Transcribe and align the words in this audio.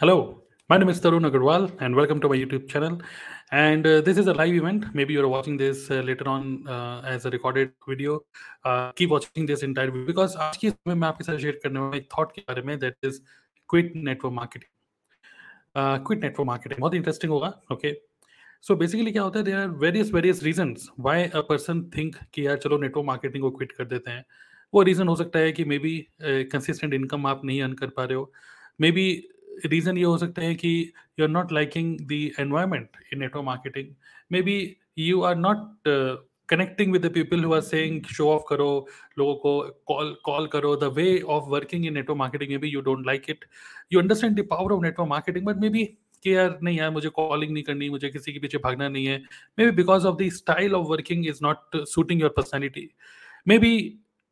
Hello, 0.00 0.42
my 0.68 0.76
name 0.76 0.90
is 0.90 1.00
Tarun 1.00 1.24
Agarwal, 1.26 1.72
and 1.80 1.96
welcome 1.96 2.20
to 2.20 2.28
my 2.28 2.36
YouTube 2.36 2.68
channel. 2.68 2.98
And 3.50 3.86
uh, 3.86 4.02
this 4.02 4.18
is 4.18 4.26
a 4.26 4.34
live 4.34 4.52
event. 4.52 4.84
Maybe 4.94 5.14
you're 5.14 5.26
watching 5.26 5.56
this 5.56 5.90
uh, 5.90 6.00
later 6.00 6.28
on 6.28 6.68
uh, 6.68 7.00
as 7.02 7.24
a 7.24 7.30
recorded 7.30 7.70
video. 7.88 8.20
Uh, 8.62 8.92
keep 8.92 9.08
watching 9.08 9.46
this 9.46 9.62
entire 9.62 9.90
video 9.90 10.06
because 10.06 10.34
आज 10.36 10.56
की 10.56 10.70
समय 10.70 10.94
मैं 10.94 11.08
आपके 11.08 11.24
साथ 11.24 11.38
share 11.38 11.60
करने 11.62 11.80
वाला 11.80 11.96
एक 11.96 12.08
thought 12.18 12.32
के 12.32 12.42
बारे 12.48 12.62
में 12.62 12.78
that 12.78 12.96
is 13.04 13.20
quit 13.70 13.92
network 13.96 14.34
marketing 14.34 16.04
quit 16.06 16.22
network 16.22 16.46
marketing 16.46 16.80
बहुत 16.80 16.94
इंटरेस्टिंग 16.94 17.32
होगा 17.32 17.48
ओके 17.72 17.92
सो 18.68 18.76
बेसिकली 18.82 19.12
क्या 19.12 19.22
होता 19.22 19.38
है 19.38 19.44
there 19.44 19.56
are 19.58 19.68
various 19.84 20.12
various 20.14 20.42
reasons 20.42 20.88
why 20.98 21.24
a 21.24 21.40
person 21.52 21.82
think 21.96 22.16
कि 22.34 22.46
यार 22.46 22.56
चलो 22.66 22.78
नेटवर्क 22.78 23.06
मार्केटिंग 23.06 23.44
को 23.44 23.50
क्विट 23.56 23.72
कर 23.78 23.84
देते 23.94 24.10
हैं 24.10 24.24
वो 24.74 24.82
रीजन 24.90 25.08
हो 25.08 25.16
सकता 25.16 25.38
है 25.38 25.52
कि 25.52 25.64
मे 25.72 25.78
बी 25.78 25.96
कंसिस्टेंट 26.52 26.94
इनकम 26.94 27.26
आप 27.26 27.44
नहीं 27.44 27.62
अर्न 27.62 27.72
कर 27.80 27.90
पा 27.96 28.04
रहे 28.04 28.16
हो 28.16 28.30
मे 28.80 28.90
बी 28.92 29.06
रीजन 29.64 29.98
ये 29.98 30.04
हो 30.04 30.18
सकता 30.18 30.42
है 30.42 30.54
कि 30.54 30.92
you 31.18 31.24
are 31.24 31.30
not 31.30 31.52
liking 31.52 31.96
the 32.00 32.12
environment 32.40 32.96
in 33.12 33.18
network 33.20 33.44
marketing 33.44 33.88
maybe 34.42 34.76
you 34.98 35.20
are 35.22 35.36
not 35.36 35.88
connecting 36.48 36.92
with 36.92 37.06
the 37.06 37.12
people 37.12 37.44
who 37.44 37.54
are 37.54 37.60
saying 37.60 38.02
show 38.14 38.28
off 38.30 38.42
करो, 38.48 38.86
लोगों 39.18 39.34
को 39.34 39.60
कॉल 39.86 40.16
कॉल 40.24 40.46
करो. 40.46 40.74
The 40.76 40.84
way 40.96 41.20
of 41.20 41.44
working 41.50 41.86
in 41.86 41.94
network 41.94 42.18
marketing 42.18 42.50
maybe 42.58 42.68
you 42.68 42.80
don't 42.80 43.06
like 43.06 43.30
it 43.30 43.44
you 43.92 44.00
understand 44.00 44.40
the 44.40 44.46
power 44.50 44.72
of 44.72 44.82
network 44.82 45.08
marketing 45.08 45.46
but 45.46 45.56
maybe 45.68 45.84
कि 46.24 46.34
यार, 46.34 46.58
नहीं 46.62 46.78
यार, 46.78 46.90
मुझे 46.90 47.08
calling 47.08 47.52
नहीं 47.52 47.62
करनी, 47.64 47.88
मुझे 47.90 48.08
किसी 48.08 48.32
के 48.32 48.38
पीछे 48.38 48.58
भागना 48.58 48.88
नहीं 48.88 49.06
है। 49.06 49.22
Maybe 49.64 49.70
because 49.70 50.06
of 50.06 50.16
the 50.16 50.28
style 50.32 50.74
of 50.74 50.86
working 50.86 51.26
is 51.26 51.38
not 51.42 51.76
suiting 51.86 52.20
your 52.20 52.30
personality 52.36 52.88
maybe 53.58 53.72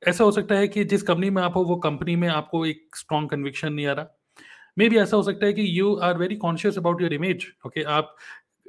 ऐसा 0.02 0.24
हो 0.24 0.30
सकता 0.30 0.54
है 0.54 0.68
कि 0.68 0.84
जिस 0.84 1.02
कंपनी 1.02 1.30
में 1.30 1.42
आप 1.42 1.56
हो, 1.56 1.64
वो 1.64 1.76
कंपनी 1.76 2.16
में 2.16 2.28
आपको 2.28 2.66
एक 2.66 2.96
स्ट्रॉन्ग 2.96 3.30
कन्विक्शन 3.30 3.72
नहीं 3.72 3.86
आ 3.86 3.92
रहा। 3.92 4.06
मे 4.76 4.88
बी 4.88 4.96
ऐसा 4.96 5.16
हो 5.16 5.22
सकता 5.22 5.46
है 5.46 5.52
कि 5.52 5.66
you 5.78 5.94
are 6.02 6.18
very 6.18 6.36
conscious 6.36 6.78
about 6.78 7.02
your 7.02 7.12
image 7.12 7.46
okay 7.66 7.82
आप 7.96 8.16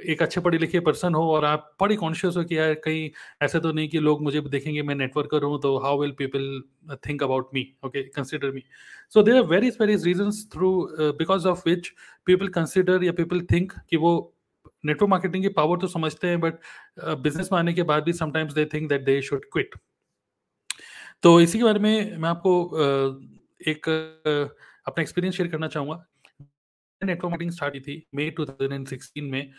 एक 0.06 0.22
अच्छे 0.22 0.42
पढ़े 0.42 0.58
लिखे 0.58 0.80
पर्सन 0.80 1.14
हो 1.16 1.22
और 1.31 1.45
आप 1.45 1.72
बड़ी 1.81 1.95
कॉन्शियस 1.95 2.38
हो 2.38 2.44
कि 2.44 2.58
यार 2.58 2.73
कहीं 2.75 3.09
ऐसा 3.42 3.59
तो 3.59 3.72
नहीं 3.72 3.88
कि 3.89 4.00
लोग 4.00 4.22
मुझे 4.23 4.42
देखेंगे 4.42 4.81
मैं 4.81 4.95
नेटवर्कर 4.95 5.44
हूँ 5.44 5.59
तो 5.61 5.78
how 5.78 6.02
will 6.02 6.11
people 6.17 6.98
think 7.08 7.23
about 7.23 7.50
me 7.53 7.66
okay 7.86 8.03
consider 8.09 8.52
me 8.52 8.64
so 9.14 9.23
there 9.23 9.36
are 9.36 9.44
various 9.44 9.78
various 9.81 10.06
reason 10.06 10.31
through 10.53 10.72
because 11.20 11.48
of 11.48 11.70
which 11.70 11.92
people 12.28 12.48
consider 12.50 13.03
या 13.03 13.11
पीपल 13.11 13.42
थिंक 13.52 13.73
कि 13.89 13.98
वो 13.98 14.14
नेटवर्क 14.86 15.09
मार्केटिंग 15.09 15.44
की 15.44 15.50
पावर 15.50 15.78
तो 15.78 15.88
समझते 15.88 16.28
हैं 16.28 16.39
बट 16.39 16.59
बिज़नेस 17.20 17.50
में 17.52 17.59
आने 17.59 17.73
के 17.73 17.83
बाद 17.83 18.03
भी 18.03 18.14
sometimes 18.14 18.53
they 18.53 18.66
think 18.66 18.89
that 18.89 19.06
they 19.06 19.22
should 19.22 19.45
quit 19.53 19.76
तो 21.23 21.39
इसी 21.42 21.58
के 21.58 21.64
बारे 21.64 21.80
में 21.80 22.17
मैं 22.17 22.30
आपको 22.30 22.52
uh, 22.76 23.67
एक 23.67 23.89
uh, 24.28 24.74
अपना 24.88 25.02
एक्सपीरियंस 25.02 25.36
शेयर 25.36 25.50
करना 25.50 25.67
चाहूँगा। 25.67 26.05
नेटवर्क 27.02 27.25
मार्केटिंग 27.25 27.52
स्टार्ट 27.52 27.73
की 27.73 27.80
थी 27.81 28.05
मई 28.16 28.30
2016 28.31 29.31
में। 29.31 29.52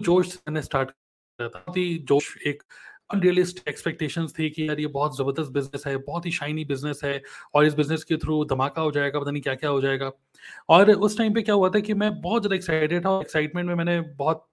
जोश 0.00 0.38
ने 0.50 0.62
स्टार्ट 0.62 0.90
किया 0.90 1.48
था। 1.48 1.72
थी 1.72 1.98
जोश, 1.98 2.36
एक 2.46 2.62
अनरियलिस्टिक 3.10 3.68
एक्सपेक्टेशंस 3.68 4.34
थी 4.38 4.48
कि 4.50 4.68
यार 4.68 4.80
ये 4.80 4.86
बहुत 4.88 5.16
ज़बरदस्त 5.16 5.50
बिज़नेस 5.52 5.86
है, 5.86 5.96
बहुत 5.98 6.26
ही 6.26 6.30
शाइनी 6.30 6.64
बिज़नेस 6.64 7.00
है 7.04 7.22
और 7.54 7.66
इस 7.66 7.74
बिज़नेस 7.74 8.04
के 8.04 8.16
थ्रू 8.16 8.44
धमाका 8.44 8.82
हो 8.82 8.90
जाएगा, 8.90 9.20
पता 9.20 9.30
नहीं 9.30 9.42
क्या 9.42 9.54
क्या 9.54 9.70
हो 9.70 9.80
जाएगा। 9.80 10.10
और 10.68 10.90
उस 10.90 11.16
टाइम 11.18 11.34
पे 11.34 11.42
क्या 11.42 11.54
हुआ 11.54 11.70
था 11.70 11.80
कि 11.80 11.94
मैं 11.94 12.10
बहुत 12.20 12.42
ज़्यादा 12.42 12.56
एक्साइटेड 12.56 13.04
था 13.06 13.18
एक्साइटमेंट 13.20 13.68
में 13.68 13.74
मैंने 13.74 14.00
बहुत 14.00 14.46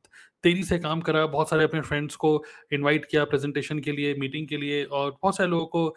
तेज़ी 0.44 0.64
से 0.64 0.78
काम 0.80 1.02
करा, 1.02 1.26
बहुत 1.26 1.50
सारे 1.50 1.64
अपने 1.64 1.82
फ्रेंड्स 1.82 2.16
को 2.16 2.44
इनवाइट 2.74 3.06
किया 3.06 3.24
प्रेजेंटेशन 3.26 3.80
के 3.80 3.92
लिए 3.92 4.14
मीटिंग 4.16 4.48
के 4.48 4.58
लिए 4.58 4.84
और 4.84 5.12
बहुत 5.12 5.38
सारे 5.38 5.50
लोगों 5.50 5.66
को 5.68 5.96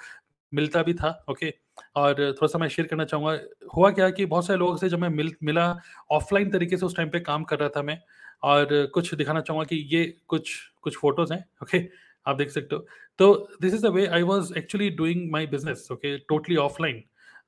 मिलता 0.53 0.83
भी 0.83 0.95
था 0.95 1.11
ओके 1.31 1.53
और 1.97 2.15
थोड़ा 2.33 2.47
सा 2.47 2.59
मैं 2.59 2.69
शेयर 2.69 2.89
करना 2.89 3.05
चाहूँगा। 3.05 3.39
हुआ 3.77 3.91
क्या 3.91 4.11
कि 4.11 4.27
बहुत 4.27 4.47
सारे 4.47 4.59
लोगों 4.59 4.77
से 4.77 4.89
जब 4.89 4.99
मैं 4.99 5.09
मिल, 5.11 5.33
मिला 5.43 5.75
ऑफलाइन 6.11 6.51
तरीके 6.51 6.77
से 6.77 6.87
उस 6.87 6.97
टाइम 6.97 7.11
पे 7.11 7.21
काम 7.23 7.45
कर 7.45 7.59
रहा 7.59 7.69
था 7.69 7.83
मैं, 7.83 7.99
और 8.43 8.69
कुछ 8.95 9.15
दिखाना 9.15 9.41
चाहूँगा 9.41 9.65
कि 9.67 9.77
ये 9.91 10.05
कुछ 10.29 10.55
कुछ 10.83 10.97
फ़ोटोज़ 10.97 11.33
हैं 11.33 11.45
ओके 11.63 11.79
आप 12.27 12.37
देख 12.37 12.51
सकते 12.51 12.77
हो। 12.77 12.87
तो 13.19 13.49
this 13.61 13.75
is 13.75 13.83
the 13.83 13.91
way 13.93 14.07
I 14.09 14.23
was 14.25 14.53
actually 14.59 14.91
doing 14.93 15.31
my 15.33 15.47
business 15.49 15.89
okay 15.93 16.17
totally 16.19 16.57
offline 16.59 17.03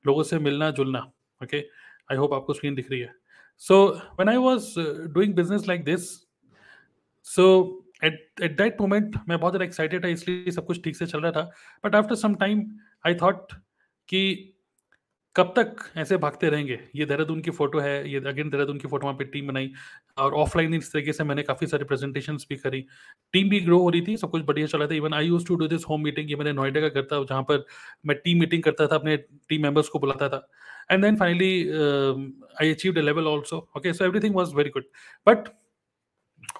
लोगों 0.05 0.23
से 0.23 0.39
मिलना, 0.39 0.69
जुलना 0.71 0.99
ओके 1.41 1.59
आई 2.11 2.17
होप 2.17 2.33
आपको 2.33 2.53
स्क्रीन 2.53 2.75
दिख 2.75 2.91
रही 2.91 2.99
है। 2.99 3.13
So 3.61 3.85
when 4.19 4.29
I 4.29 4.37
was 4.39 4.73
doing 5.13 5.33
business 5.35 5.67
like 5.67 5.83
this 5.85 6.09
so 7.25 7.47
at 8.03 8.41
at 8.41 8.57
that 8.57 8.81
moment 8.81 9.15
मैं 9.29 9.39
बहुत 9.39 9.53
ज़्यादा 9.53 9.65
एक्साइटेड 9.65 10.03
था, 10.03 10.07
इसलिए 10.09 10.51
सब 10.51 10.65
कुछ 10.65 10.83
ठीक 10.83 10.95
से 10.95 11.05
चल 11.05 11.21
रहा 11.21 11.31
था। 11.31 11.51
But 11.83 11.95
after 11.95 12.15
some 12.17 12.35
time 12.35 12.63
I 13.07 13.15
thought 13.15 13.53
कि 14.11 14.47
कब 15.35 15.53
तक 15.57 15.75
ऐसे 15.97 16.17
भागते 16.17 16.49
रहेंगे? 16.49 16.79
ये 16.95 17.05
देहरादून 17.05 17.41
की 17.41 17.51
फ़ोटो 17.51 17.79
है, 17.79 18.09
ये 18.11 18.19
अगेन 18.27 18.49
देहरादून 18.49 18.77
की 18.77 18.87
फ़ोटो 18.87 19.05
वहाँ 19.07 19.17
पे 19.17 19.25
टीम 19.25 19.47
बनाई 19.47 19.71
और 20.17 20.33
ऑफलाइन 20.35 20.73
इस 20.73 20.91
तरीके 20.93 21.13
से 21.13 21.23
मैंने 21.23 21.43
काफ़ी 21.43 21.67
सारी 21.67 21.83
प्रेजेंटेशन 21.85 22.37
भी 22.49 22.55
करी। 22.55 22.81
टीम 23.33 23.49
भी 23.49 23.59
ग्रो 23.59 23.79
हो 23.79 23.89
रही 23.89 24.01
थी, 24.07 24.17
सब 24.17 24.31
कुछ 24.31 24.43
बढ़िया 24.45 24.67
चला 24.67 24.87
था। 24.87 24.95
Even 24.95 25.13
I 25.13 25.27
used 25.27 25.45
to 25.47 25.55
do 25.55 25.67
this 25.67 25.85
home 25.89 26.03
meeting 26.03 26.29
ये 26.31 26.35
मैंने 26.35 26.53
नोएडा 26.53 26.81
का 26.81 26.89
करता 26.89 27.23
जहाँ 27.29 27.43
पर 27.43 27.65
मैं 28.05 28.17
टीम 28.23 28.39
मीटिंग 28.39 28.63
करता 28.63 28.87
था, 28.87 28.95
अपने 28.95 29.17
टीम 29.17 29.63
मेंबर्स 29.63 29.89
को 29.89 29.99
बुलाता 29.99 30.29
था। 30.29 30.47
And 30.91 31.03
then 31.03 31.15
finally 31.17 31.53
I 32.61 32.73
achieve 32.73 32.93
a 32.93 33.01
level 33.01 33.27
also 33.27 33.57
okay 33.77 33.93
so 33.93 34.05
everything 34.05 34.35
was 34.35 34.55
very 34.55 34.69
good 34.69 34.85
but 35.27 35.49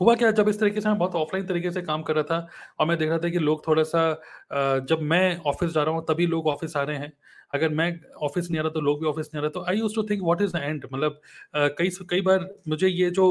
हुआ 0.01 0.13
क्या, 0.15 0.29
जब 0.31 0.49
इस 0.49 0.59
तरीके 0.59 0.81
से 0.81 0.89
मैं 0.89 0.97
बहुत 0.97 1.15
ऑफलाइन 1.15 1.45
तरीके 1.47 1.71
से 1.71 1.81
काम 1.81 2.01
कर 2.03 2.15
रहा 2.15 2.23
था 2.23 2.47
और 2.79 2.87
मैं 2.87 2.97
देख 2.97 3.09
रहा 3.09 3.17
था 3.19 3.29
कि 3.29 3.39
लोग 3.39 3.65
थोड़ा 3.67 3.83
सा 3.83 4.79
जब 4.89 5.01
मैं 5.03 5.37
ऑफ़िस 5.39 5.71
जा 5.71 5.83
रहा 5.83 5.95
हूँ, 5.95 6.05
तभी 6.09 6.25
लोग 6.27 6.47
ऑफ़िस 6.47 6.75
आ 6.77 6.83
रहे 6.83 6.97
हैं। 6.97 7.11
अगर 7.53 7.69
मैं 7.69 7.89
ऑफ़िस 8.23 8.49
नहीं 8.51 8.59
आ 8.59 8.63
रहा 8.63 8.71
तो 8.71 8.81
लोग 8.81 8.99
भी 8.99 9.07
ऑफ़िस 9.07 9.29
नहीं 9.33 9.39
आ 9.39 9.41
रहे 9.41 9.49
तो 9.49 9.65
I 9.69 9.77
used 9.77 9.95
to 9.95 10.03
think 10.03 10.23
what 10.23 10.41
is 10.41 10.57
the 10.57 10.61
end 10.63 10.85
मतलब 10.93 11.21
कई 11.55 11.89
कई 12.09 12.21
बार 12.21 12.47
मुझे 12.67 12.87
ये 12.87 13.09
जो 13.11 13.27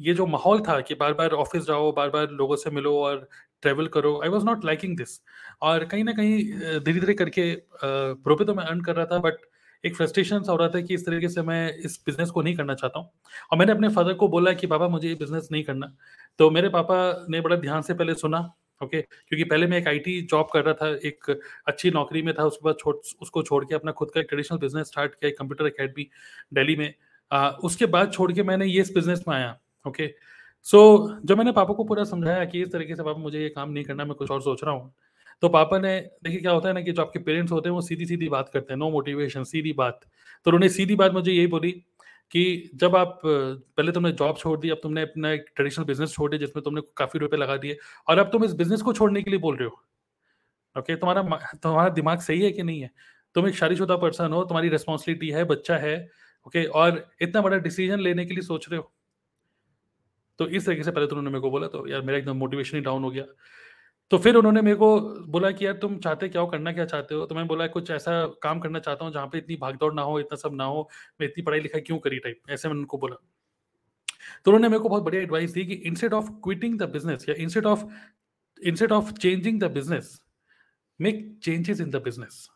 ये 0.00 0.14
जो 0.14 0.26
माहौल 0.26 0.60
था 0.60 0.80
कि 0.80 0.94
बार 0.94 1.12
बार 1.14 1.30
ऑफ़िस 1.34 1.64
जाओ 1.64 1.92
बार 1.92 2.10
बार 2.10 2.30
लोगों 2.30 2.56
से 2.56 2.70
मिलो 2.70 2.96
और 2.98 3.28
ट्रेवल 3.62 3.86
करो 3.88 4.20
I 4.24 4.28
was 4.28 4.44
not 4.44 4.64
liking 4.64 4.96
this 4.96 5.20
और 5.62 5.84
कहीं 5.84 6.04
ना 6.04 6.12
कहीं 6.12 6.38
धीरे 6.80 7.00
धीरे 7.00 7.14
करके 7.14 7.52
रुपये 7.82 8.46
तो 8.46 8.54
मैं 8.54 8.64
अर्न 8.64 8.80
कर 8.80 8.96
रहा 8.96 9.06
था 9.06 9.18
बट 9.18 9.46
एक 9.84 9.96
फ्रस्ट्रेशन 9.96 10.42
हो 10.48 10.56
रहा 10.56 10.68
था 10.68 10.80
कि 10.80 10.94
इस 10.94 11.06
तरीके 11.06 11.28
से 11.28 11.42
मैं 11.42 11.72
इस 11.78 12.00
बिज़नेस 12.06 12.30
को 12.30 12.42
नहीं 12.42 12.54
करना 12.56 12.74
चाहता 12.74 12.98
हूँ। 12.98 13.10
और 13.52 13.58
मैंने 13.58 13.72
अपने 13.72 13.88
फादर 13.88 14.14
को 14.14 14.28
बोला 14.28 14.52
कि 14.52 14.66
पापा 14.66 14.88
मुझे 14.88 15.08
ये 15.08 15.14
बिज़नेस 15.14 15.48
नहीं 15.52 15.62
करना। 15.64 15.92
तो 16.38 16.50
मेरे 16.50 16.68
पापा 16.68 17.26
ने 17.30 17.40
बड़ा 17.40 17.56
ध्यान 17.56 17.82
से 17.82 17.94
पहले 17.94 18.14
सुना 18.14 18.38
ओके? 18.80 19.00
क्योंकि 19.02 19.44
पहले 19.44 19.66
मैं 19.66 19.78
एक 19.78 19.88
आईटी 19.88 20.20
जॉब 20.22 20.48
कर 20.52 20.64
रहा 20.64 20.74
था 20.74 20.88
एक 21.08 21.30
अच्छी 21.66 21.90
नौकरी 21.90 22.22
में 22.22 22.34
था 22.34 22.44
उसके 22.44 22.64
बाद 22.64 22.76
छोड़ 22.80 22.96
उसको 23.22 23.42
छोड़ 23.42 23.64
के 23.64 23.74
अपना 23.74 23.92
खुद 23.92 24.10
का 24.10 24.20
एक 24.20 24.26
ट्रेडिशनल 24.28 24.58
बिज़नेस 24.58 24.86
स्टार्ट 24.86 25.14
किया 25.14 25.30
कंप्यूटर 25.38 25.66
अकेडमी 25.66 26.08
दिल्ली 26.54 26.76
में। 26.76 26.94
आ, 27.30 27.48
उसके 27.50 27.86
बाद 27.86 28.12
छोड़ 28.12 28.32
के 28.32 28.42
मैंने 28.42 28.66
ये 28.66 28.80
इस 28.80 28.92
बिज़नेस 28.94 29.24
में 29.28 29.34
आया 29.36 29.58
ओके? 29.86 30.10
सो 30.66 30.78
so, 30.98 31.26
जब 31.26 31.38
मैंने 31.38 31.52
पापा 31.52 31.74
को 31.74 31.84
पूरा 31.84 32.04
समझाया 32.04 32.44
कि 32.44 32.62
इस 32.62 32.72
तरीके 32.72 32.96
से 32.96 33.02
पापा 33.02 33.20
मुझे 33.20 33.42
ये 33.42 33.48
काम 33.48 33.70
नहीं 33.70 33.84
करना 33.84 34.04
मैं 34.04 34.14
कुछ 34.14 34.30
और 34.30 34.42
सोच 34.42 34.64
रहा 34.64 34.74
हूँ 34.74 34.92
तो 35.42 35.48
पापा 35.48 35.78
ने 35.78 35.98
देखिए 36.24 36.40
क्या 36.40 36.52
होता 36.52 36.68
है 36.68 36.74
ना 36.74 36.80
कि 36.80 36.92
जो 36.92 37.02
आपके 37.02 37.18
पेरेंट्स 37.18 37.52
होते 37.52 37.68
हैं 37.68 37.74
वो 37.74 37.80
सीधी 37.80 38.06
सीधी 38.06 38.28
बात 38.28 38.48
करते 38.48 38.72
हैं 38.72 38.78
नो 38.78 38.90
मोटिवेशन 38.90 39.44
सीधी 39.44 39.72
बात। 39.72 40.00
तो 40.44 40.50
उन्होंने 40.50 40.68
सीधी 40.68 40.94
बात 40.94 41.12
मुझे 41.12 41.32
यही 41.32 41.46
बोली 41.46 41.72
कि 42.32 42.70
जब 42.74 42.96
आप, 42.96 43.20
पहले 43.24 43.92
तुमने 43.92 44.12
जॉब 44.12 44.36
छोड़ 44.36 44.58
दी, 44.60 44.70
अब 44.70 44.80
तुमने 44.82 45.02
अपना 45.02 45.30
एक 45.30 45.46
ट्रेडिशनल 45.56 45.84
बिज़नेस 45.84 46.12
छोड़ 46.12 46.30
दिया, 46.30 46.40
जिसमें 46.40 46.62
तुमने 46.64 46.80
काफ़ी 46.96 47.20
रुपए 47.20 47.36
लगा 47.36 47.56
दिए, 47.56 47.78
और 48.08 48.18
अब 48.18 48.30
तुम 48.32 48.44
इस 48.44 48.52
बिज़नेस 48.54 48.82
को 48.82 48.92
छोड़ने 48.92 49.22
के 49.22 49.30
लिए 49.30 49.40
बोल 49.40 49.56
रहे 49.56 49.68
हो। 49.68 49.82
ओके, 50.76 50.96
तुम्हारा 50.96 51.22
तुम्हारा 51.54 51.88
दिमाग 51.88 52.20
सही 52.20 52.42
है 52.42 52.50
कि 52.52 52.62
नहीं 52.62 52.80
है? 52.80 52.90
तुम 53.34 53.48
एक 53.48 53.54
शादीशुदा 53.54 53.96
पर्सन 53.96 54.32
हो, 54.32 54.44
तुम्हारी 54.44 54.68
रिस्पॉन्सिबिलिटी 54.68 55.30
है, 55.30 55.44
बच्चा 55.44 55.76
है, 55.76 55.96
ओके, 56.46 56.64
और 56.64 57.04
इतना 57.22 57.42
बड़ा 57.42 57.56
डिसीज़न 57.58 58.00
लेने 58.00 58.26
के 58.26 58.34
लिए 58.34 58.42
सोच 58.42 58.68
रहे 58.70 58.80
हो। 58.80 58.92
तो 60.38 60.46
इस 60.48 60.66
तरीके 60.66 60.82
से 60.82 60.90
पहले 60.90 61.06
तो 61.06 61.16
उन्होंने 61.16 61.30
मेरे 61.30 61.40
को 61.40 61.50
बोला 61.50 61.66
तो 61.66 61.86
यार 61.88 62.02
मेरा 62.02 62.18
एकदम 62.18 62.36
मोटिवेशन 62.36 62.76
ही 62.76 62.82
डाउन 62.82 63.04
हो 63.04 63.10
गया। 63.10 63.24
तो 64.10 64.18
फिर 64.18 64.36
उन्होंने 64.36 64.60
मेरे 64.62 64.76
को 64.76 64.88
बोला 65.28 65.50
कि 65.50 65.66
यार 65.66 65.74
तुम 65.76 65.98
चाहते 65.98 66.28
क्या 66.28 66.40
हो, 66.42 66.46
करना 66.46 66.72
क्या 66.72 66.84
चाहते 66.84 67.14
हो? 67.14 67.26
तो 67.26 67.34
मैंने 67.34 67.48
बोला 67.48 67.66
कुछ 67.68 67.90
ऐसा 67.90 68.12
काम 68.42 68.60
करना 68.60 68.78
चाहता 68.80 69.04
हूँ 69.04 69.12
जहाँ 69.12 69.26
पे 69.26 69.38
इतनी 69.38 69.56
भागदौड़ 69.58 69.92
ना 69.94 70.02
हो, 70.02 70.18
इतना 70.20 70.36
सब 70.38 70.54
ना 70.54 70.64
हो, 70.66 70.88
मैं 71.20 71.28
इतनी 71.28 71.42
पढ़ाई 71.44 71.60
लिखाई 71.60 71.80
क्यों 71.82 71.98
करी 71.98 72.18
टाइप 72.18 72.40
ऐसे 72.50 72.68
मैंने 72.68 72.80
उनको 72.80 72.98
बोला। 72.98 73.16
तो 74.44 74.50
उन्होंने 74.50 74.68
मेरे 74.68 74.82
को 74.82 74.88
बहुत 74.88 75.02
बढ़िया 75.02 75.22
एडवाइस 75.22 75.50
दी 75.50 75.64
कि 75.66 75.74
instead 75.86 76.12
of 76.14 76.30
quitting 76.44 76.78
the 76.78 76.88
business 76.90 77.28
या 77.28 77.34
instead 77.38 77.66
of 77.66 77.84
instead 78.60 78.92
of 78.92 79.12
changing 79.14 79.60
the 79.60 79.70
business 79.72 80.18
make 81.00 81.24
changes 81.44 81.80
in 81.80 81.90
the 81.90 82.02
business 82.04 82.48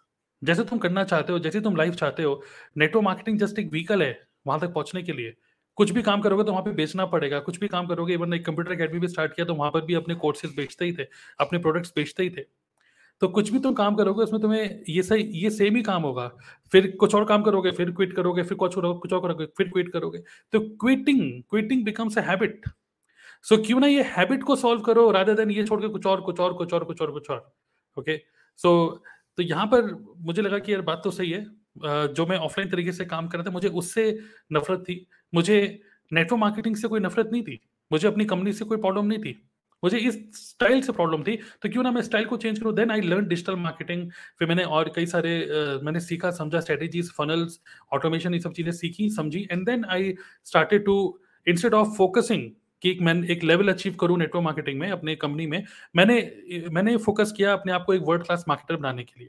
जैसे 0.43 0.65
तुम 0.65 0.79
करना 0.79 1.05
चाहते 1.05 1.33
हो, 1.33 1.39
जैसे 1.39 1.61
तुम 1.61 1.77
लाइफ 1.77 1.95
चाहते 1.95 2.23
हो 2.23 2.43
नेटवर्क 2.79 3.05
मार्केटिंग 3.05 3.39
जस्ट 3.39 3.59
एक 3.59 3.71
व्हीकल 3.73 4.03
है 4.03 4.13
वहाँ 4.47 4.61
तक 4.61 4.73
पहुँचने 4.75 5.03
के 5.03 5.13
लिए। 5.13 5.35
कुछ 5.81 5.91
भी 5.91 6.03
काम 6.03 6.21
करोगे 6.21 6.45
तो 6.45 6.53
वहाँ 6.53 6.63
पे 6.65 6.71
बेचना 6.75 7.05
पड़ेगा। 7.09 7.39
कुछ 7.41 7.59
भी 7.61 7.69
काम 7.69 7.87
करोगे 7.87 8.15
इवन 8.15 8.35
एक 8.35 8.45
कंप्यूटर 8.47 8.73
अकेडमी 8.73 8.99
भी 9.01 9.09
स्टार्ट 9.09 9.35
किया 9.35 9.47
तो 9.47 9.55
वहाँ 9.55 9.71
पर 9.71 9.85
भी 9.85 9.95
अपने 9.95 10.15
कोर्सेज 10.17 10.55
बेचते 10.57 10.85
ही 10.85 10.93
थे, 10.93 11.07
अपने 11.41 11.59
प्रोडक्ट्स 11.59 11.93
बेचते 11.97 12.23
ही 12.23 12.31
थे। 12.31 12.43
तो 13.23 13.29
कुछ 13.29 13.51
भी 13.53 13.59
तुम 13.59 13.75
काम 13.75 13.95
करोगे, 13.95 14.23
उसमें 14.23 14.41
तुम्हें 14.43 14.83
ये 14.89 15.03
सही, 15.03 15.23
ये 15.35 15.51
सेम 15.51 15.77
ही 15.77 15.83
काम 15.83 16.03
होगा। 16.03 16.27
फिर 16.73 16.91
कुछ 17.01 17.15
और 17.15 17.25
काम 17.25 17.43
करोगे, 17.43 17.71
फिर 17.73 17.91
क्विट 17.93 18.13
करोगे, 18.17 18.43
फिर 18.43 18.59
कुछ 18.59 18.77
और 18.79 18.99
कुछ 18.99 19.13
और 19.13 19.21
करोगे, 19.23 19.47
फिर 19.49 19.69
क्विट 19.69 19.93
करोगे। 19.93 20.19
तो 20.53 20.61
quitting 20.61 21.21
quitting 21.51 21.85
becomes 21.85 22.19
a 22.19 22.23
habit 22.23 22.69
so 23.45 23.57
क्यों 23.59 23.81
ना 23.81 23.87
ये 23.87 24.03
हैबिट 24.09 24.43
को 24.43 24.57
सॉल्व 24.57 24.81
करो 24.83 25.11
राधर 25.11 25.35
देन 25.35 25.51
ये 25.51 25.65
छोड़ 25.65 25.81
के 25.81 25.89
कुछ 25.89 26.07
और 26.07 26.21
कुछ 26.21 26.41
और 26.41 26.55
कुछ 26.55 26.73
और 26.73 26.85
कुछ 26.85 27.03
और 27.03 27.11
कुछ 27.13 27.31
और। 27.31 27.51
ओके 27.97 28.17
सो 28.59 28.73
तो 29.39 29.43
यहाँ 29.43 29.67
पर 29.67 29.95
मुझे 30.19 30.43
लगा 30.43 30.59
कि 30.59 30.73
यार 30.73 30.83
बात 30.83 31.01
तो 31.05 31.11
सही 31.11 31.31
है। 31.31 31.45
जो 32.15 32.27
मैं 32.27 32.37
ऑफलाइन 32.39 32.71
तरीके 32.71 32.93
से 32.93 33.05
काम 33.05 33.29
कर 33.29 33.39
रहा 33.39 33.47
था, 33.47 33.51
मुझे 33.51 33.69
उससे 33.71 34.19
नफरत 34.53 34.81
थी। 34.81 35.07
मुझे 35.33 35.81
नेटवर्क 36.13 36.41
मार्केटिंग 36.41 36.77
से 36.77 36.89
कोई 36.89 37.01
नफरत 37.01 37.31
नहीं 37.33 37.43
थी। 37.43 37.61
मुझे 37.91 38.09
अपनी 38.09 38.25
कंपनी 38.25 38.53
से 38.53 38.65
कोई 38.65 38.79
प्रॉब्लम 38.79 39.07
नहीं 39.07 39.19
थी। 39.19 39.41
मुझे 39.83 39.99
इस 39.99 40.15
स्टाइल 40.37 40.81
से 40.83 40.93
प्रॉब्लम 40.93 41.23
थी 41.23 41.37
तो 41.63 41.69
क्यों 41.69 41.83
ना 41.83 41.91
मैं 41.91 42.03
स्टाइल 42.03 42.25
को 42.27 42.37
चेंज 42.37 42.59
करूँ? 42.59 42.75
Then 42.75 42.91
I 42.91 43.01
learn 43.01 43.27
digital 43.29 43.57
marketing 43.57 44.11
फिर 44.39 44.49
मैंने 44.49 44.65
और 44.65 44.93
कई 44.97 45.07
सारे 45.07 45.33
uh, 45.41 45.83
मैंने 45.85 46.01
सीखा 46.01 46.31
समझा 46.31 46.61
स्ट्रेटेजीज 46.61 47.11
फनल्स 47.13 47.61
ऑटोमेशन 47.93 48.35
ये 48.35 48.41
सब 48.41 48.53
चीज़ें 48.53 48.73
सीखी 48.73 49.09
समझी 49.11 49.47
and 49.53 49.65
then 49.67 49.85
I 49.85 50.15
started 50.45 50.85
to 50.85 50.97
instead 51.47 51.75
of 51.75 51.97
focusing 51.97 52.51
कि 52.83 52.97
मैं 53.01 53.15
एक 53.25 53.45
लेवल 53.45 53.69
अचीव 53.69 53.95
करूँ 54.01 54.19
नेटवर्क 54.19 54.45
मार्केटिंग 54.45 54.79
में 54.81 54.91
अपने 54.91 55.15
कंपनी 55.17 55.47
में 55.47 55.63
मैंने 55.97 56.21
मैंने 56.71 56.97
फोकस 56.97 57.33
किया 57.37 57.53
अपने 57.53 57.73
आप 57.73 57.85
को 57.87 57.95
एक 57.95 58.03
वर्ल्ड 58.03 58.25
क्लास 58.25 58.45
मार्केटर 58.49 58.77
बनाने 58.77 59.05
के 59.05 59.21
लिए। 59.21 59.29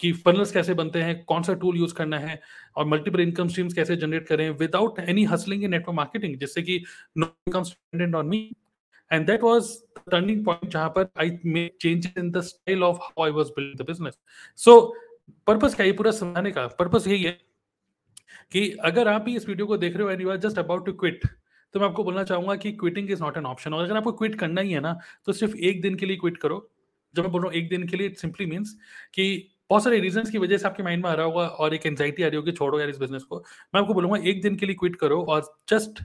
कि 0.00 0.12
फनल्स 0.12 0.52
कैसे 0.52 0.74
बनते 0.74 1.02
हैं, 1.02 1.24
कौन 1.24 1.42
सा 1.42 1.54
टूल 1.54 1.78
यूज़ 1.78 1.94
करना 1.94 2.18
है 2.18 2.40
और 2.76 2.86
मल्टीपल 2.86 3.20
इनकम 3.20 3.48
स्ट्रीम्स 3.48 3.74
कैसे 3.74 3.96
जनरेट 3.96 4.26
करें 4.28 4.48
without 4.58 4.98
any 4.98 5.24
hustling 5.24 5.64
in 5.64 5.70
network 5.70 5.96
marketing 5.96 6.36
जिससे 6.38 6.62
कि 6.62 6.82
no 7.18 7.26
income 7.48 7.62
dependent 7.62 8.14
on 8.14 8.26
me 8.26 8.50
that 9.10 9.44
was 9.44 9.68
the 9.94 10.10
turning 10.12 10.42
point 10.46 10.68
जहाँ 10.72 10.88
पर 10.96 11.06
I 11.22 11.24
made 11.54 11.72
changes 11.84 12.18
in 12.22 12.28
the 12.34 12.42
style 12.48 12.84
of 12.88 12.98
how 13.06 13.24
I 13.24 13.30
was 13.36 13.48
building 13.54 13.78
the 13.78 13.86
business. 13.86 14.18
So 14.58 14.74
purpose 15.46 15.74
क्या 15.74 15.86
है? 15.86 15.92
पूरा 15.92 16.10
समझाने 16.10 16.50
का 16.50 16.66
purpose 16.78 17.06
यही 17.08 17.22
है 17.22 17.32
कि 18.52 18.70
अगर 18.84 19.08
आप 19.08 19.22
भी 19.22 19.36
इस 19.36 19.48
वीडियो 19.48 19.66
को 19.66 19.76
देख 19.76 19.96
रहे 19.96 20.04
हो 20.04 20.10
and 20.10 20.20
you 20.22 20.30
are 20.30 20.36
just 20.46 20.58
about 20.58 20.86
to 20.86 20.92
quit 21.02 21.26
तो 21.74 21.80
मैं 21.80 21.86
आपको 21.86 22.04
बोलना 22.04 22.24
चाहूँगा 22.24 22.56
कि 22.56 22.72
quitting 22.72 23.10
is 23.10 23.22
not 23.22 23.36
an 23.36 23.46
option 23.46 23.74
और 23.74 23.84
अगर 23.84 23.96
आपको 23.96 24.12
क्विट 24.12 24.38
करना 24.38 24.60
ही 24.60 24.72
है 24.72 24.80
ना 24.80 24.98
तो 25.26 25.32
सिर्फ़ 25.32 25.56
एक 25.56 25.82
दिन 25.82 25.94
के 25.94 26.06
लिए 26.06 26.16
क्विट 26.16 26.36
करो। 26.36 26.58
जब 27.14 27.22
मैं 27.22 27.32
बोल 27.32 27.42
रहा 27.42 27.50
हूँ 27.50 27.58
एक 27.58 27.68
दिन 27.68 27.86
के 27.88 27.96
लिए 27.96 28.06
इट 28.06 28.18
सिंपली 28.18 28.46
मीन्स 28.46 28.76
कि 29.14 29.26
बहुत 29.70 29.84
सारे 29.84 29.98
रीजन 30.00 30.30
की 30.30 30.38
वजह 30.38 30.58
से 30.58 30.66
आपके 30.68 30.82
माइंड 30.82 31.02
में 31.04 31.10
आ 31.10 31.14
रहा 31.14 31.26
होगा 31.26 31.46
और 31.46 31.74
एक 31.74 31.86
एंजाइटी 31.86 32.22
आ 32.22 32.26
रही 32.28 32.36
होगी, 32.36 32.52
छोड़ो 32.52 32.80
यार 32.80 32.88
इस 32.90 32.98
बिज़नेस 32.98 33.22
को। 33.24 33.36
मैं 33.74 33.80
आपको 33.80 33.94
बोलूँगा, 33.94 34.18
एक 34.20 34.42
दिन 34.42 34.56
के 34.56 34.66
लिए 34.66 34.74
क्विट 34.76 34.96
करो 34.96 35.22
और 35.24 35.42
जस्ट 35.70 36.02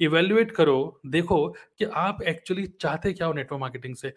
इवेल्युएट 0.00 0.50
करो, 0.52 1.00
देखो 1.08 1.46
कि 1.78 1.84
आप 1.96 2.22
एक्चुअली 2.24 2.66
चाहते 2.80 3.12
क्या 3.12 3.26
हो 3.26 3.32
नेटवर्क 3.32 3.60
मार्केटिंग 3.60 3.94
से। 3.96 4.12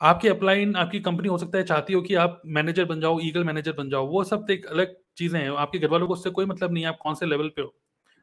आपकी 0.00 0.28
अपलाइन 0.28 0.74
आपकी 0.76 1.00
कंपनी 1.00 1.28
हो 1.28 1.38
सकता 1.38 1.58
है, 1.58 1.64
चाहती 1.64 1.92
हो 1.92 2.02
कि 2.02 2.14
आप 2.16 2.42
मैनेजर 2.48 2.84
बन 2.86 3.00
जाओ 3.00 3.20
ईगल 3.22 3.44
मैनेजर 3.44 3.72
बन 3.74 3.90
जाओ, 3.90 4.06
वो 4.08 4.24
सब 4.24 4.46
तो 4.46 4.52
एक 4.52 4.66
अलग 4.68 4.96
चीज़ें 5.18 5.40
हैं। 5.40 5.50
आपके 5.52 5.78
घर 5.78 5.88
वालों 5.90 6.06
को 6.06 6.12
उससे 6.14 6.30
कोई 6.30 6.46
मतलब 6.46 6.72
नहीं 6.72 6.84
है, 6.84 6.90
आप 6.90 6.98
कौन 7.02 7.14
से 7.14 7.26
लेवल 7.26 7.48
पे 7.48 7.62
हो 7.62 7.74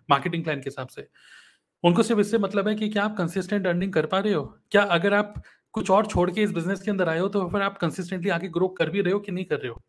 मार्केटिंग 0.10 0.44
प्लान 0.44 0.58
के 0.58 0.70
हिसाब 0.70 0.88
से। 0.90 1.08
उनको 1.84 2.04
सिर्फ़ 2.04 2.22
इससे 2.22 2.38
मतलब 2.40 2.68
है 2.68 2.76
कि 2.76 2.90
क्या 2.90 3.04
आप 3.06 3.18
कंसिस्टेंट 3.18 3.68
अर्निंग 3.68 3.94
कर 3.94 4.06
पा 4.08 4.20
रहे 4.20 4.34
हो? 4.34 4.44
क्या 4.72 4.84
अगर 4.94 5.14
आप 5.14 5.36
कुछ 5.74 5.92
और 5.92 6.06
छोड़ 6.08 6.30
के 6.32 6.44
इस 6.44 6.52
बिज़नेस 6.54 6.82
के 6.82 6.92
अंदर 6.92 7.10
आए 7.10 7.20
हो 7.20 7.28
तो 7.30 7.48
फिर 7.50 7.62
आप 7.62 7.78
कंसिस्टेंटली 7.80 8.30
आगे 8.32 8.48
ग्रो 8.50 8.68
कर 8.80 8.90
भी 8.90 9.02
रहे 9.02 9.14
हो 9.14 9.20
कि 9.20 9.32
नहीं 9.32 9.46
कर 9.46 9.60
रहे 9.60 9.70
हो? 9.70 9.82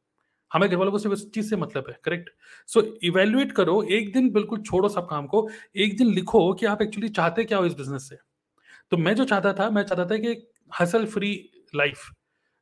हमें 0.50 0.69
घर 0.69 0.76
वालों 0.76 0.93
को 0.93 0.98
सिर्फ़ 0.98 1.14
इस 1.14 1.31
चीज़ 1.32 1.48
से 1.50 1.56
मतलब 1.56 1.84
है 1.88 1.96
करेक्ट 2.04 2.31
सो 2.69 2.82
इवेल्युएट 3.04 3.52
करो, 3.52 3.82
एक 3.82 4.12
दिन 4.12 4.31
बिल्कुल 4.32 4.62
छोड़ो 4.62 4.88
सब 4.88 5.08
काम 5.10 5.26
को, 5.26 5.48
एक 5.76 5.96
दिन 5.98 6.12
लिखो 6.14 6.52
कि 6.54 6.66
आप 6.66 6.82
एक्चुअली 6.82 7.08
चाहते 7.10 7.44
क्या 7.44 7.58
हो 7.58 7.66
इस 7.66 7.75
बिज़नेस 7.75 8.08
से। 8.08 8.16
तो 8.93 8.96
मैं 8.96 9.14
जो 9.14 9.25
चाहता 9.25 9.52
था, 9.52 9.70
मैं 9.70 9.82
चाहता 9.82 10.04
था 10.06 10.16
कि 10.19 10.37
हसल 10.72 11.06
फ्री 11.06 11.32
लाइफ 11.75 12.10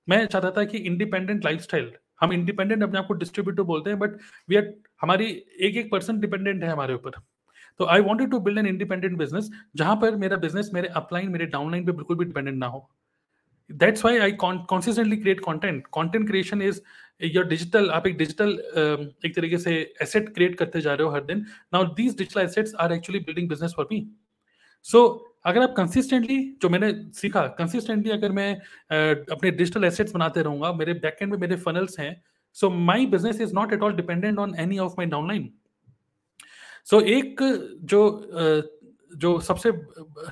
मैं 0.09 0.25
चाहता 0.27 0.51
था 0.51 0.65
कि 0.65 0.79
इंडिपेंडेंट 0.81 1.45
लाइफ 1.45 1.67
हम 2.21 2.33
इंडिपेंडेंट 2.33 2.83
अपने 2.83 2.99
आप 2.99 3.07
को 3.07 3.15
डिस्ट्रीब्यूटर 3.15 3.63
बोलते 3.63 3.91
हैं 3.91 3.99
बट 3.99 4.17
वी 4.49 4.57
आर 4.57 4.73
हमारी 5.03 5.27
एक 5.61 5.77
एक 5.77 5.91
पर्सन 5.91 6.19
डिपेंडेंट 6.21 6.63
है 6.65 6.71
हमारे 6.71 6.95
ऊपर। 6.95 7.11
तो 7.81 7.85
I 7.85 8.01
wanted 8.01 8.31
to 8.31 8.39
build 8.41 8.59
an 8.59 8.67
independent 8.67 9.17
business 9.19 9.51
जहाँ 9.77 9.97
पर 9.97 10.17
मेरा 10.17 10.37
बिज़नेस 10.37 10.71
मेरे 10.75 10.89
अपलाइन 10.97 11.31
मेरे 11.31 11.47
डाउनलाइन 11.47 11.87
पे 11.87 11.93
बिल्कुल 11.93 12.17
भी 12.17 12.25
डिपेंडेंट 12.25 12.57
ना 12.59 12.67
हो। 12.67 12.89
That's 13.71 14.05
why 14.05 14.19
I 14.19 14.33
consistently 14.33 15.17
create 15.17 15.41
content 15.41 15.87
content 15.93 16.27
creation 16.29 16.63
is 16.63 16.81
your 17.21 17.45
digital 17.45 17.91
आप 17.91 18.07
एक 18.07 18.17
डिजिटल 18.19 18.53
uh, 18.53 19.27
एक 19.27 19.35
तरीके 19.37 19.59
से 19.59 19.75
एसेट 20.03 20.35
क्रिएट 20.35 20.59
करते 20.59 20.81
जा 20.81 20.95
रहे 20.95 21.07
हो 21.07 21.13
हर 21.13 21.25
दिन। 21.25 21.47
Now 21.73 21.85
these 21.95 22.17
digital 22.19 22.41
assets 22.41 22.75
are 22.75 22.93
actually 22.93 23.21
building 23.21 23.49
business 23.49 23.75
for 23.77 23.89
me 23.93 24.07
so 24.87 25.05
अगर 25.47 25.63
आप 25.63 25.75
कंसिस्टेंटली 25.77 26.39
जो 26.63 26.69
मैंने 26.69 26.93
सीखा 27.15 27.47
कंसिस्टेंटली 27.59 28.11
अगर 28.11 28.33
मैं 28.33 28.55
अपने 29.31 29.51
डिजिटल 29.51 29.85
एसेट्स 29.85 30.13
बनाते 30.13 30.43
रहूँगा 30.43 30.73
मेरे 30.73 30.95
बैकएंड 30.95 31.33
में 31.33 31.39
मेरे 31.39 31.57
फनल्स 31.57 31.99
हैं 31.99 32.23
so 32.57 32.71
my 32.71 33.07
business 33.07 33.41
is 33.41 33.55
not 33.55 33.73
at 33.73 33.83
all 33.83 33.93
dependent 33.93 34.39
on 34.39 34.55
any 34.59 34.79
of 34.79 34.93
my 34.99 35.07
downline 35.07 35.49
so 36.85 37.01
एक 37.01 37.43
जो 37.83 38.01
जो 39.17 39.39
सबसे 39.41 39.73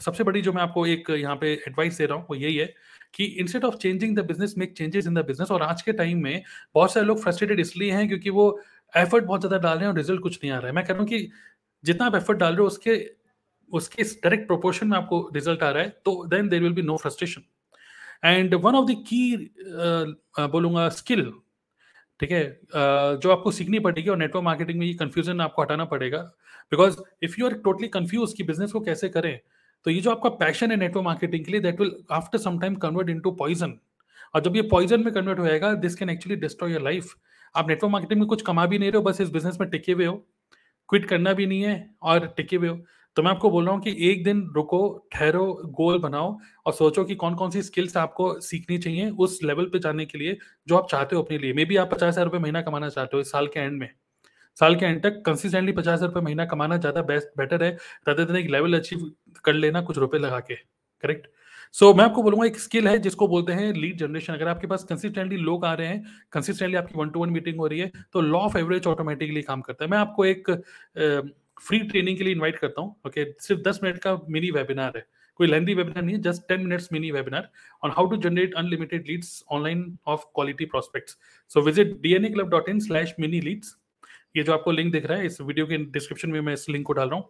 सबसे 0.05 0.25
बड़ी 0.25 0.43
जो 0.43 0.52
मैं 0.52 0.62
आपको 0.62 0.87
एक 0.87 1.11
यहाँ 1.11 1.37
पे 1.37 1.52
एडवाइस 1.69 1.99
दे 1.99 2.06
रहा 2.06 2.19
हूँ 2.19 2.26
वो 2.31 2.37
यही 2.37 2.56
है 2.56 2.75
कि 3.14 3.24
instead 3.24 3.64
of 3.64 3.76
changing 3.76 4.16
the 4.16 4.24
business 4.26 4.54
make 4.58 4.76
changes 4.76 5.06
in 5.06 5.14
the 5.14 5.24
business 5.26 5.50
और 5.50 5.62
आज 5.62 5.82
के 5.82 5.92
टाइम 5.92 6.22
में 6.22 6.42
बहुत 6.74 6.92
सारे 6.92 7.06
लोग 7.06 7.22
फ्रस्ट्रेटेड 7.22 7.60
इसलिए 7.60 7.92
हैं 7.92 8.06
क्योंकि 8.08 8.30
वो 8.30 8.46
एफर्ट 8.94 9.24
बहुत 9.24 9.40
ज़्यादा 9.40 9.58
डाल 9.58 9.76
रहे 9.76 9.84
हैं 9.84 9.92
और 9.92 9.96
रिज़ल्ट 9.96 10.20
कुछ 10.22 10.38
नहीं 10.42 10.52
आ 10.52 10.58
रहा 10.58 10.66
है। 10.66 10.72
मैं 10.72 10.84
कह 10.84 10.92
रहा 10.92 11.00
हूँ 11.00 11.08
कि 11.08 11.28
जितना 11.84 12.06
आप 12.06 12.14
एफर्ट 12.14 12.38
डाल 12.38 12.52
रहे 12.52 12.60
हो 12.60 12.66
उसके 12.66 13.00
उसके 13.72 14.02
डायरेक्ट 14.02 14.46
प्रोपोर्शन 14.46 14.88
में 14.88 14.96
आपको 14.98 15.20
रिज़ल्ट 15.34 15.62
आ 15.62 15.70
रहा 15.70 15.82
है 15.82 15.88
तो 16.04 16.24
then 16.26 16.48
there 16.48 16.62
will 16.62 16.72
be 16.72 16.82
no 16.82 16.96
frustration 16.96 17.42
and 18.24 18.54
one 18.54 18.74
of 18.74 18.90
the 18.90 18.96
key 19.08 19.52
बोलूँगा 20.52 20.88
स्किल 20.88 21.32
ठीक 22.20 22.30
है 22.30 22.42
uh, 22.50 23.20
जो 23.22 23.30
आपको 23.32 23.50
सीखनी 23.50 23.78
पड़ेगी 23.78 24.08
और 24.10 24.16
नेटवर्क 24.16 24.44
मार्केटिंग 24.44 24.78
में 24.78 24.86
ये 24.86 24.94
कंफ्यूजन 24.94 25.40
आपको 25.40 25.62
हटाना 25.62 25.84
पड़ेगा। 25.84 26.18
Because 26.72 26.96
if 27.22 27.34
you 27.38 27.46
are 27.46 27.54
totally 27.64 27.88
confuse 27.88 28.32
कि 28.36 28.42
बिज़नेस 28.42 28.72
को 28.72 28.80
कैसे 28.80 29.08
करें 29.08 29.38
तो 29.87 29.90
ये 29.90 30.00
जो 30.00 30.11
आपका 30.11 30.29
पैशन 30.38 30.70
है 30.70 30.76
नेटवर्क 30.76 31.05
मार्केटिंग 31.05 31.44
के 31.44 31.52
लिए 31.52 31.61
that 31.61 31.81
will 31.81 31.96
after 32.12 32.38
some 32.38 32.58
time 32.58 32.75
convert 32.76 33.11
into 33.11 33.31
poison 33.38 33.79
और 34.34 34.40
जब 34.40 34.56
ये 34.56 34.62
पॉइजन 34.69 35.05
में 35.05 35.12
कन्वर्ट 35.14 35.38
हो 35.38 35.46
जाएगा 35.46 35.73
this 35.76 35.94
can 35.94 36.11
actually 36.11 36.37
destroy 36.40 36.73
your 36.73 36.82
life 36.82 37.14
आप 37.55 37.69
नेटवर्क 37.69 37.93
मार्केटिंग 37.93 38.20
में 38.20 38.29
कुछ 38.29 38.43
कमा 38.43 38.64
भी 38.67 38.79
नहीं 38.79 38.90
रहे 38.90 38.99
हो, 38.99 39.02
बस 39.02 39.20
इस 39.20 39.31
बिज़नेस 39.31 39.58
में 39.61 39.69
टिके 39.70 39.93
हुए 39.93 40.06
हो। 40.06 40.14
क्विट 40.88 41.05
करना 41.06 41.32
भी 41.32 41.46
नहीं 41.46 41.62
है 41.62 41.94
और 42.02 42.26
टिके 42.37 42.56
हुए 42.56 42.69
हो। 42.69 42.79
तो 43.17 43.23
मैं 43.23 43.31
आपको 43.31 43.50
बोल 43.50 43.64
रहा 43.64 43.75
हूँ 43.75 43.82
कि 43.82 43.96
एक 44.11 44.23
दिन 44.25 44.40
रुको, 44.55 45.08
ठहरो 45.12 45.44
गोल 45.70 45.99
बनाओ 45.99 46.38
और 46.67 46.73
सोचो 46.73 47.05
कि 47.05 47.14
कौन 47.14 47.34
कौन 47.34 47.50
सी 47.50 47.62
स्किल्स 47.62 47.96
आपको 47.96 48.32
सीखनी 48.40 48.79
चाहिए 48.79 49.11
उस 49.11 49.38
लेवल 49.44 49.67
पे 49.67 49.79
जाने 49.79 50.06
के 50.06 50.19
लिए, 50.19 50.37
जो 50.69 50.76
आप 50.76 50.88
चाहते 50.90 51.17
हो 51.17 51.23
अपने 51.23 51.38
लिए। 51.38 51.52
मे 51.52 51.64
बी 51.64 51.76
आप 51.76 51.93
पचास 51.94 52.08
हज़ार 52.08 52.25
रुपये 52.25 52.40
महीना 52.40 52.62
कमाना 52.62 52.88
चाहते 52.88 53.17
हो 53.17 53.20
इस 53.20 53.32
साल 53.32 53.46
के 53.46 53.61
एंड 53.61 53.79
में। 53.81 53.88
साल 54.58 54.75
के 54.76 54.87
एंड 54.87 55.02
तक 55.02 55.22
कंसिस्टेंटली 55.26 55.72
पचास 55.72 56.02
हज़ार 56.02 56.20
महीना 56.20 56.44
कमाना 56.46 56.76
ज़्यादा 56.78 57.02
बेस्ट 57.02 57.37
बेटर 57.38 57.62
है 57.64 57.76
rather 58.08 58.26
than 58.26 58.37
एक 58.37 58.50
लेवल 58.50 58.78
अचीव 58.78 59.10
कर 59.44 59.52
लेना 59.54 59.81
कुछ 59.82 59.99
रुपए 59.99 60.19
लगा 60.19 60.40
के 60.40 60.54
करेक्ट 60.54 61.26
सो 61.75 61.87
so, 61.87 61.96
मैं 61.99 62.04
आपको 62.04 62.22
बोलूँगा 62.22 62.46
एक 62.46 62.58
स्किल 62.58 62.88
है 62.88 62.99
जिसको 62.99 63.28
बोलते 63.28 63.52
हैं 63.52 63.72
लीड 63.72 63.96
जनरेशन 63.99 64.32
अगर 64.32 64.49
आपके 64.49 64.66
पास 64.66 64.84
कंसिस्टेंटली 64.84 65.37
लोग 65.38 65.64
आ 65.64 65.72
रहे 65.74 65.86
हैं 65.86 66.03
कंसिस्टेंटली 66.32 66.76
आपकी 66.79 66.98
वन 66.98 67.10
टू 67.10 67.20
वन 67.20 67.31
मीटिंग 67.31 67.58
हो 67.58 67.67
रही 67.67 67.81
है 67.81 67.91
तो 68.12 68.20
लॉ 68.20 68.38
ऑफ़ 68.41 68.58
एवरेज 68.58 68.86
ऑटोमेटिकली 68.86 69.43
काम 69.43 69.60
करता 69.60 69.84
है। 69.84 69.91
मैं 69.91 69.98
आपको 69.98 70.24
एक 70.24 70.50
फ्री 71.60 71.79
ट्रेनिंग 71.81 72.19
के 72.19 72.24
लिए 72.24 72.32
इन्वाइट 72.32 72.58
करता 72.58 72.81
हूँ 72.81 72.94
ओके 73.06 73.24
okay, 73.24 73.43
सिर्फ़ 73.43 73.62
दस 73.62 73.81
मिनट 73.82 73.98
का 73.98 74.17
मिनी 74.29 74.50
वेबिनार 74.50 74.93
है। 74.96 75.05
कोई 75.41 75.46
लेंदी 75.46 75.74
वेबिनार 75.74 76.03
नहीं 76.03 76.17
है 76.17 76.22
just 76.22 76.43
ten 76.48 76.60
minutes 76.60 76.88
mini 76.93 77.10
webinar 77.10 77.48
on 77.82 77.91
how 77.91 78.06
to 78.06 78.17
generate 78.22 78.55
unlimited 78.55 79.06
leads 79.08 79.43
online 79.50 79.84
of 80.06 80.24
quality 80.34 80.65
prospects 80.67 81.17
so 81.50 81.60
visit 81.62 82.00
D 82.03 82.12
N 82.15 82.24
A 82.24 82.31
club 82.31 82.48
dot 82.50 82.69
in 82.69 82.81
slash 82.81 83.15
mini 83.20 83.41
leads 83.41 83.76
ये 84.34 84.43
जो 84.43 84.53
आपको 84.53 84.72
लिंक 84.72 84.93
दिख 84.93 85.06
रहा 85.06 85.19
है, 85.19 85.27
इस 85.27 85.41
वीडियो 85.41 85.67
के 85.67 85.77
डिस्क्रिप्शन 85.77 86.31
में 86.31 86.41
मैं 86.41 86.53
इस 86.53 86.69
लिंक 86.69 86.86
को 86.86 86.93
डाल 86.93 87.08
रहा 87.08 87.19
हूँ। 87.19 87.29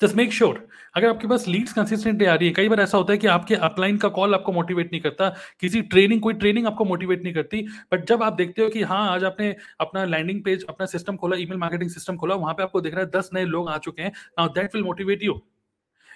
जस्ट 0.00 0.16
मेक 0.16 0.32
श्योर 0.32 0.56
अगर 0.96 1.08
आपके 1.08 1.28
पास 1.28 1.46
लीड्स 1.48 1.72
कंसिस्टेंटली 1.72 2.26
आ 2.26 2.34
रही 2.34 2.48
है, 2.48 2.54
कई 2.54 2.68
बार 2.68 2.80
ऐसा 2.80 2.98
होता 2.98 3.12
है 3.12 3.18
कि 3.18 3.26
आपके 3.26 3.54
अपलाइन 3.56 3.96
का 3.98 4.08
कॉल 4.08 4.34
आपको 4.34 4.52
मोटिवेट 4.52 4.92
नहीं 4.92 5.00
करता, 5.02 5.28
किसी 5.60 5.82
ट्रेनिंग 5.84 6.20
कोई 6.20 6.34
ट्रेनिंग 6.34 6.66
आपको 6.66 6.84
मोटिवेट 6.84 7.22
नहीं 7.24 7.34
करती 7.34 7.62
बट 7.92 8.06
जब 8.06 8.22
आप 8.22 8.32
देखते 8.32 8.62
हो 8.62 8.68
कि 8.68 8.82
हाँ 8.82 9.08
आज 9.10 9.24
आपने 9.24 9.54
अपना 9.80 10.04
लैंडिंग 10.04 10.42
पेज 10.44 10.64
अपना 10.68 10.86
सिस्टम 10.86 11.16
खोला 11.16 11.36
ईमेल 11.36 11.58
मार्केटिंग 11.58 11.90
सिस्टम 11.90 12.16
खोला, 12.16 12.34
वहाँ 12.34 12.54
पे 12.54 12.62
आपको 12.62 12.80
दिख 12.80 12.94
रहा 12.94 13.04
है 13.04 13.10
दस 13.10 13.30
नए 13.34 13.44
लोग 13.44 13.68
आ 13.68 13.78
चुके 13.78 14.02
हैं 14.02 14.12
now 14.38 14.48
that 14.50 14.74
will 14.74 14.84
motivate 14.84 15.24
you 15.24 15.40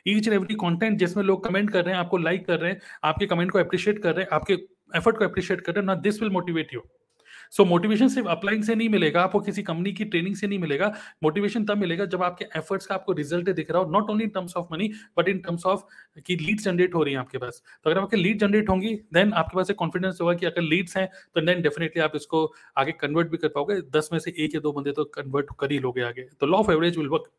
each 0.09 0.27
and 0.27 0.35
every 0.35 0.55
content 0.57 0.99
जिसमें 0.99 1.25
लोग 1.25 1.45
कमेंट 1.45 1.71
कर 1.71 1.85
रहे 1.85 1.95
हैं, 1.95 2.01
आपको 2.01 2.19
लाइक 2.19 2.47
कर 2.47 2.59
रहे 2.61 2.71
हैं, 2.73 2.81
आपके 3.05 3.27
कमेंट 3.27 3.51
को 3.51 3.59
अप्रिशिएट 3.59 4.03
कर 4.03 4.15
रहे 4.15 4.25
हैं, 4.25 4.31
आपके 4.33 4.55
एफर्ट 4.97 5.19
को 5.19 5.25
अप्रिशिएट 5.25 5.61
कर 5.61 5.73
रहे 5.73 5.81
हैं 5.81 5.87
ना 5.87 5.95
this 6.01 6.23
will 6.23 6.31
motivate 6.33 6.75
you 6.75 6.81
so 7.53 7.65
motivation 7.65 8.09
सिर्फ़ 8.09 8.29
अप्लाइंग 8.29 8.63
से 8.65 8.75
नहीं 8.75 8.89
मिलेगा, 8.89 9.23
आपको 9.23 9.41
किसी 9.41 9.63
कंपनी 9.63 9.93
की 9.93 10.05
ट्रेनिंग 10.05 10.37
से 10.37 10.47
नहीं 10.47 10.59
मिलेगा। 10.59 10.93
मोटिवेशन 11.23 11.65
तब 11.65 11.79
मिलेगा 11.79 12.05
जब 12.07 12.23
आपके 12.23 12.45
एफर्ट्स 12.57 12.87
का 12.87 12.95
आपको 12.95 13.13
रिज़ल्ट 13.13 13.51
दिख 13.51 13.71
रहा 13.71 13.83
हो 13.83 13.91
not 13.93 14.11
only 14.11 14.25
in 14.25 14.31
terms 14.31 14.57
of 14.57 14.67
money 14.73 14.91
but 15.19 15.29
in 15.29 15.39
terms 15.39 15.67
of 15.67 15.83
की 16.27 16.37
लीड 16.37 16.61
जनरेट 16.61 16.95
हो 16.95 17.03
रही 17.03 17.15
है 17.15 17.21
आपके 17.21 17.39
पास। 17.39 17.63
तो 17.85 17.91
अगर 17.91 18.01
आपके 18.01 18.17
लीड 18.17 18.39
जनरेट 18.41 18.69
होंगी 18.69 18.95
देन 19.15 19.33
आपके 19.35 19.57
पास 19.57 19.71
एक 19.71 19.77
कॉन्फिडेंस 19.77 20.19
होगा 20.21 20.35
कि 20.35 20.47
अगर 20.47 20.63
लीड्स 20.63 20.97
हैं 20.97 21.09
तो 21.35 21.41
देन 21.41 21.63
डेफिनेटली 21.63 22.03
आप 22.03 22.17
इसको 22.17 22.45
आगे 22.79 22.93
कन्वर्ट 23.01 23.31
भी 23.31 23.37
कर 23.37 23.49
पाओगे। 23.49 23.81
दस 23.97 24.09
में 24.13 24.19
से 24.19 24.35
एक 24.39 24.55
या 24.55 24.61
दो 24.61 24.73
बंदे 24.73 24.93
तो 24.93 25.05
कन्वर्ट 25.15 25.57
कर 25.61 25.73
ही 25.73 25.79
लोगे 25.79 26.03
आगे। 26.03 26.29
तो 26.41 26.47
law 26.47 26.59
of 26.59 26.71
average 26.73 26.97
will 26.99 27.09
work 27.09 27.31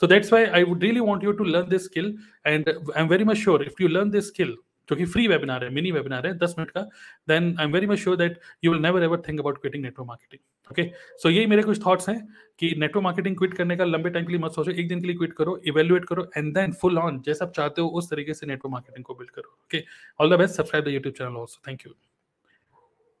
so, 0.00 0.06
that's 0.10 0.30
why 0.32 0.38
i 0.58 0.60
would 0.68 0.84
really 0.84 1.02
want 1.06 1.24
you 1.26 1.32
to 1.38 1.46
learn 1.46 1.66
this 1.70 1.86
skill 1.86 2.06
and 2.50 2.68
i'm 3.00 3.08
very 3.08 3.24
much 3.30 3.40
sure 3.40 3.62
if 3.64 3.82
you 3.82 3.88
learn 3.88 4.12
this 4.14 4.28
skill 4.28 4.52
जो 4.88 4.96
कि 4.96 5.04
फ्री 5.06 5.26
वेबिनार 5.28 5.64
है 5.64 5.70
मिनी 5.70 5.92
वेबिनार 5.92 6.26
है, 6.26 6.32
दस 6.38 6.54
minute 6.58 6.70
का 6.70 6.80
then 7.28 7.54
I 7.58 7.66
am 7.66 7.72
very 7.72 7.86
much 7.86 7.98
sure 7.98 8.16
that 8.16 8.40
you 8.64 8.72
will 8.72 8.82
never 8.82 9.02
ever 9.02 9.22
think 9.28 9.40
about 9.40 9.60
quitting 9.60 9.82
network 9.84 10.08
marketing 10.08 10.40
okay 10.70 10.90
so 11.22 11.30
यही 11.30 11.46
मेरे 11.46 11.62
कुछ 11.62 11.84
thoughts 11.86 12.08
हैं 12.08 12.18
कि 12.58 12.74
नेटवर्क 12.78 13.02
मार्केटिंग 13.04 13.36
क्विट 13.36 13.54
करने 13.54 13.76
का 13.76 13.84
लंबे 13.84 14.10
टाइम 14.10 14.24
के 14.26 14.32
लिए 14.32 14.40
मत 14.40 14.52
सोचो, 14.52 14.70
एक 14.70 14.88
दिन 14.88 15.00
के 15.00 15.06
लिए 15.06 15.16
क्विट 15.16 15.32
करो 15.32 15.60
इवेल्युएट 15.66 16.04
करो 16.04 16.28
एंड 16.36 16.52
देन 16.54 16.72
फुल 16.80 16.98
ऑन 16.98 17.20
जैसा 17.26 17.44
आप 17.44 17.52
चाहते 17.52 17.82
हो, 17.82 17.88
उस 17.88 18.10
तरीके 18.10 18.34
से 18.34 18.46
नेटवर्क 18.46 18.72
मार्केटिंग 18.72 19.04
को 19.04 19.14
बिल्ड 19.14 19.30
करो 19.30 19.50
okay 19.64 19.84
all 20.20 20.34
the 20.34 20.38
best 20.38 20.54
subscribe 20.54 20.84
the 20.84 20.88
YouTube 20.88 21.14
channel 21.14 21.36
also 21.36 21.62
thank 21.68 21.86
you 21.86 21.92